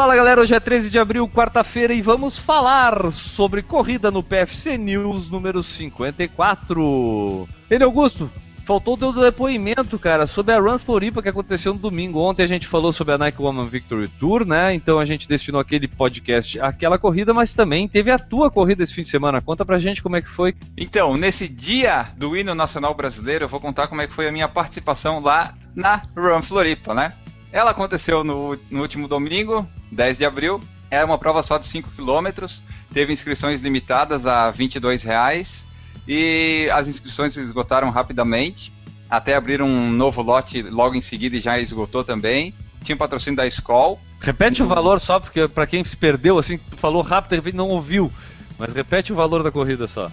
[0.00, 4.78] Fala galera, hoje é 13 de abril, quarta-feira, e vamos falar sobre corrida no PFC
[4.78, 7.46] News número 54.
[7.68, 8.30] Ele Augusto,
[8.64, 12.18] faltou o depoimento, cara, sobre a Run Floripa que aconteceu no domingo.
[12.18, 14.72] Ontem a gente falou sobre a Nike Woman Victory Tour, né?
[14.72, 18.94] Então a gente destinou aquele podcast àquela corrida, mas também teve a tua corrida esse
[18.94, 19.42] fim de semana.
[19.42, 20.56] Conta pra gente como é que foi.
[20.78, 24.32] Então, nesse dia do hino nacional brasileiro, eu vou contar como é que foi a
[24.32, 27.12] minha participação lá na Run Floripa, né?
[27.52, 30.60] Ela aconteceu no, no último domingo, 10 de abril.
[30.90, 32.46] Era uma prova só de 5 km,
[32.92, 34.68] teve inscrições limitadas a R$
[35.04, 35.64] reais
[36.06, 38.72] e as inscrições se esgotaram rapidamente.
[39.08, 42.54] Até abrir um novo lote logo em seguida e já esgotou também.
[42.82, 44.00] Tinha um patrocínio da Skol.
[44.20, 47.68] Repete o valor só, porque para quem se perdeu, assim, falou rápido, de repente não
[47.68, 48.12] ouviu.
[48.58, 50.10] Mas repete o valor da corrida só.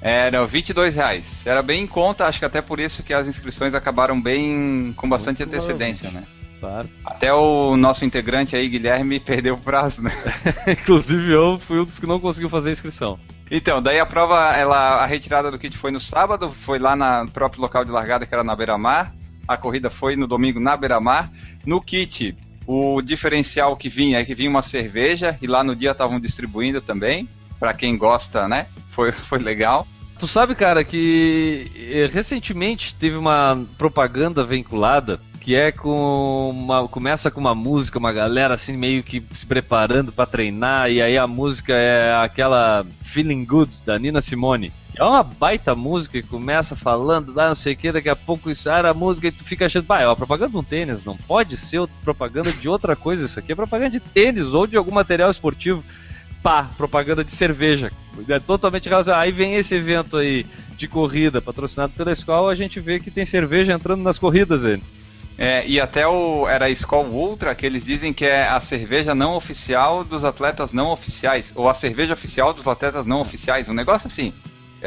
[0.00, 1.46] Era 22 reais.
[1.46, 5.08] Era bem em conta, acho que até por isso que as inscrições acabaram bem com
[5.08, 6.24] bastante antecedência, né?
[6.60, 6.88] Claro.
[7.04, 10.12] Até o nosso integrante aí, Guilherme, perdeu o prazo, né?
[10.68, 13.18] Inclusive eu fui um dos que não conseguiu fazer a inscrição.
[13.50, 17.28] Então, daí a prova, ela, a retirada do kit foi no sábado, foi lá no
[17.32, 19.12] próprio local de largada, que era na Beira-Mar.
[19.48, 21.28] A corrida foi no domingo na Beira-Mar.
[21.66, 25.90] No kit, o diferencial que vinha é que vinha uma cerveja, e lá no dia
[25.90, 28.66] estavam distribuindo também, para quem gosta, né?
[28.90, 29.88] Foi, foi legal.
[30.20, 37.30] Tu sabe, cara, que eh, recentemente teve uma propaganda vinculada que é com uma, começa
[37.30, 41.26] com uma música, uma galera assim meio que se preparando para treinar e aí a
[41.26, 44.70] música é aquela Feeling Good da Nina Simone.
[44.94, 48.50] É uma baita música que começa falando, ah, não sei o que, daqui a pouco
[48.50, 51.06] isso era a música e tu fica achando, pá, é uma propaganda de um tênis,
[51.06, 54.76] não pode ser propaganda de outra coisa, isso aqui é propaganda de tênis ou de
[54.76, 55.82] algum material esportivo.
[56.42, 57.90] Pá, propaganda de cerveja.
[58.28, 59.20] É totalmente relacionado.
[59.20, 63.26] Aí vem esse evento aí de corrida, patrocinado pela escola, a gente vê que tem
[63.26, 64.82] cerveja entrando nas corridas aí.
[65.42, 69.14] É, e até o era a Skol Ultra, que eles dizem que é a cerveja
[69.14, 73.72] não oficial dos atletas não oficiais, ou a cerveja oficial dos atletas não oficiais, um
[73.72, 74.34] negócio assim.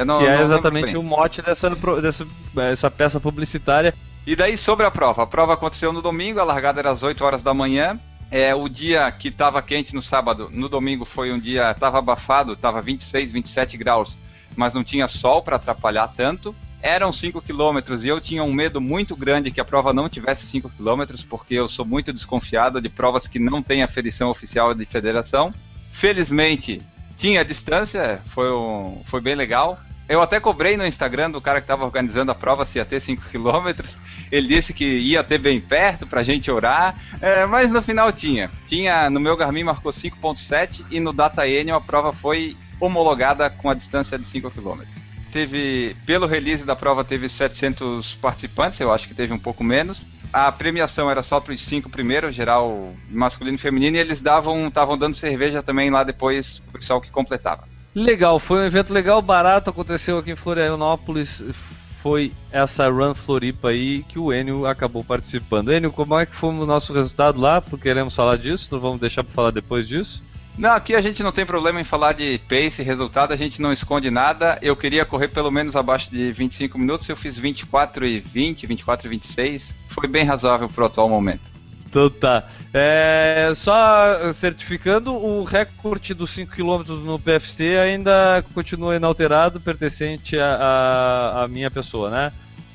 [0.06, 2.28] Não, que é exatamente o mote dessa, dessa
[2.72, 3.96] essa peça publicitária.
[4.28, 5.24] E daí sobre a prova.
[5.24, 8.00] A prova aconteceu no domingo, a largada era às 8 horas da manhã.
[8.30, 12.54] É, o dia que estava quente no sábado, no domingo foi um dia, estava abafado,
[12.54, 14.20] estava 26, 27 graus,
[14.56, 18.82] mas não tinha sol para atrapalhar tanto eram 5 quilômetros e eu tinha um medo
[18.82, 22.90] muito grande que a prova não tivesse 5 quilômetros, porque eu sou muito desconfiado de
[22.90, 25.54] provas que não têm aferição oficial de federação.
[25.94, 26.82] Felizmente,
[27.16, 29.80] tinha a distância, foi, um, foi bem legal.
[30.10, 33.00] Eu até cobrei no Instagram do cara que estava organizando a prova se ia ter
[33.00, 33.98] 5 quilômetros.
[34.30, 38.52] Ele disse que ia ter bem perto pra gente orar, é, mas no final tinha.
[38.68, 43.70] Tinha no meu Garmin marcou 5.7 e no Data N a prova foi homologada com
[43.70, 45.03] a distância de 5 quilômetros
[45.34, 50.04] teve, pelo release da prova, teve 700 participantes, eu acho que teve um pouco menos.
[50.32, 54.68] A premiação era só para os cinco primeiros, geral masculino e feminino, e eles davam,
[54.68, 57.68] estavam dando cerveja também lá depois pro pessoal que completava.
[57.96, 61.44] Legal, foi um evento legal, barato, aconteceu aqui em Florianópolis,
[62.02, 65.72] foi essa Run Floripa aí que o Enio acabou participando.
[65.72, 67.62] Enio, como é que foi o nosso resultado lá?
[67.62, 70.22] Porque queremos falar disso, não vamos deixar para falar depois disso?
[70.58, 73.62] Não, aqui a gente não tem problema em falar de pace e resultado, a gente
[73.62, 74.60] não esconde nada.
[74.62, 79.08] Eu queria correr pelo menos abaixo de 25 minutos, eu fiz 24 e 20, 24
[79.08, 79.76] e 26.
[79.90, 81.52] Foi bem razoável pro atual momento.
[81.90, 82.48] Então tá.
[82.72, 91.48] É, só certificando, o recorde dos 5 km no PFC ainda continua inalterado, pertencente à
[91.50, 92.32] minha pessoa, né?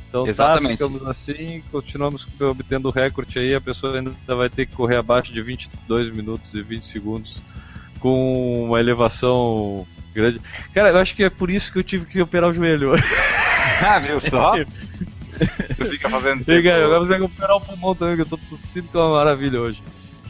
[0.09, 0.79] Então tá, Exatamente.
[0.79, 4.97] tá, ficamos assim, continuamos obtendo o recorde aí, a pessoa ainda vai ter que correr
[4.97, 7.43] abaixo de 22 minutos e 20 segundos
[8.01, 10.41] com uma elevação grande.
[10.75, 12.93] Cara, eu acho que é por isso que eu tive que operar o joelho.
[13.83, 14.55] ah, viu só?
[15.77, 16.45] tu fica fazendo.
[16.47, 19.19] E, agora você tem que operar o pulmão também, que eu tô tossindo com uma
[19.19, 19.83] maravilha hoje.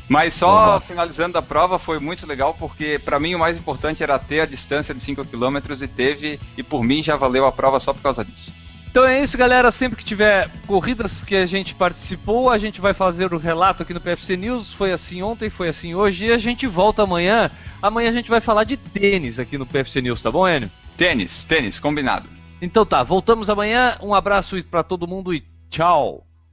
[0.09, 0.81] Mas só uhum.
[0.81, 4.47] finalizando a prova, foi muito legal porque para mim o mais importante era ter a
[4.47, 8.03] distância de 5 km e teve, e por mim já valeu a prova só por
[8.03, 8.51] causa disso.
[8.91, 9.71] Então é isso, galera.
[9.71, 13.93] Sempre que tiver corridas que a gente participou, a gente vai fazer o relato aqui
[13.93, 14.73] no PFC News.
[14.73, 16.27] Foi assim ontem, foi assim hoje.
[16.27, 17.51] E a gente volta amanhã.
[17.83, 20.71] Amanhã a gente vai falar de tênis aqui no PFC News, tá bom, Enio?
[20.97, 22.29] Tênis, tênis, combinado.
[22.61, 23.97] Então tá, voltamos amanhã.
[24.03, 26.28] Um abraço para todo mundo e tchau.